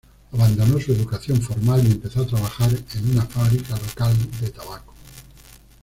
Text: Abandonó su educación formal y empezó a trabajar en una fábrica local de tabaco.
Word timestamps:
Abandonó 0.33 0.79
su 0.79 0.93
educación 0.93 1.39
formal 1.43 1.85
y 1.85 1.91
empezó 1.91 2.23
a 2.23 2.25
trabajar 2.25 2.71
en 2.95 3.09
una 3.11 3.23
fábrica 3.23 3.75
local 3.77 4.15
de 4.41 4.49
tabaco. 4.49 4.95